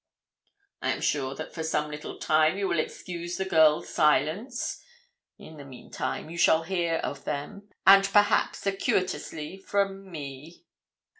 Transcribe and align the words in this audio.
I 0.81 0.93
am 0.93 1.01
sure 1.01 1.35
that 1.35 1.53
for 1.53 1.61
some 1.61 1.91
little 1.91 2.17
time 2.17 2.57
you 2.57 2.67
will 2.67 2.79
excuse 2.79 3.37
the 3.37 3.45
girl's 3.45 3.87
silence; 3.93 4.81
in 5.37 5.57
the 5.57 5.63
meantime 5.63 6.27
you 6.31 6.39
shall 6.39 6.63
hear 6.63 6.95
of 7.03 7.23
them, 7.23 7.69
and 7.85 8.03
perhaps 8.05 8.61
circuitously, 8.63 9.59
from 9.59 10.09
me. 10.09 10.63